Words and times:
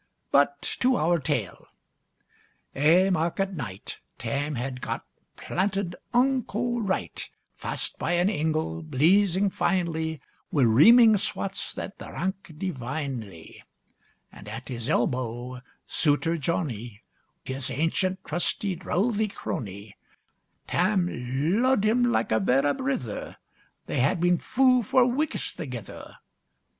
But 0.31 0.63
to 0.79 0.97
our 0.97 1.19
tale: 1.19 1.67
Ae 2.75 3.11
market 3.11 3.53
night, 3.53 3.99
Tam 4.17 4.55
had 4.55 4.81
got 4.81 5.05
planted 5.35 5.95
unco 6.11 6.79
right; 6.79 7.29
Fast 7.53 7.99
by 7.99 8.13
an 8.13 8.27
ingle, 8.27 8.81
bleezing 8.81 9.51
finely, 9.51 10.19
Wi' 10.51 10.63
reaming 10.63 11.17
swats, 11.17 11.75
that 11.75 11.99
drank 11.99 12.57
divinely; 12.57 13.61
And 14.31 14.49
at 14.49 14.69
his 14.69 14.89
elbow, 14.89 15.61
Souter 15.85 16.35
Johnny, 16.35 17.03
His 17.45 17.69
ancient, 17.69 18.23
trusty, 18.25 18.75
drouthy 18.75 19.27
crony: 19.27 19.97
Tam 20.65 21.61
lo'ed 21.61 21.83
him 21.85 22.05
like 22.05 22.31
a 22.31 22.39
vera 22.39 22.73
brither; 22.73 23.37
They 23.85 23.99
had 23.99 24.19
been 24.19 24.39
fou 24.39 24.81
for 24.81 25.05
weeks 25.05 25.53
thegither. 25.53 26.15